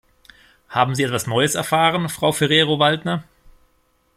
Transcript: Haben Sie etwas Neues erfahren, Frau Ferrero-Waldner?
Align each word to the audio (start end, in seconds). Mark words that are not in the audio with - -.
Haben 0.67 0.95
Sie 0.95 1.03
etwas 1.03 1.27
Neues 1.27 1.53
erfahren, 1.53 2.09
Frau 2.09 2.31
Ferrero-Waldner? 2.31 3.23